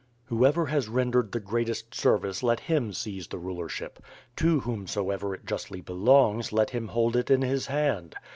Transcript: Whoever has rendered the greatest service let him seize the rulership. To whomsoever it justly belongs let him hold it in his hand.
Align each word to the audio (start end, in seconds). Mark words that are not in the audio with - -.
Whoever 0.25 0.65
has 0.65 0.87
rendered 0.89 1.31
the 1.31 1.39
greatest 1.39 1.93
service 1.93 2.41
let 2.41 2.61
him 2.61 2.91
seize 2.91 3.27
the 3.27 3.37
rulership. 3.37 4.01
To 4.37 4.61
whomsoever 4.61 5.35
it 5.35 5.45
justly 5.45 5.81
belongs 5.81 6.51
let 6.51 6.71
him 6.71 6.87
hold 6.87 7.15
it 7.15 7.29
in 7.29 7.43
his 7.43 7.67
hand. 7.67 8.15